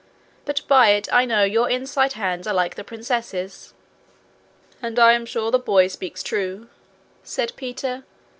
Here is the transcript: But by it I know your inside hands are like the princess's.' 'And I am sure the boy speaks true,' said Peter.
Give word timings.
But 0.45 0.63
by 0.67 0.87
it 0.89 1.13
I 1.13 1.25
know 1.25 1.43
your 1.43 1.69
inside 1.69 2.13
hands 2.13 2.47
are 2.47 2.55
like 2.55 2.73
the 2.73 2.83
princess's.' 2.83 3.75
'And 4.81 4.97
I 4.97 5.11
am 5.13 5.27
sure 5.27 5.51
the 5.51 5.59
boy 5.59 5.89
speaks 5.89 6.23
true,' 6.23 6.69
said 7.21 7.53
Peter. 7.55 8.03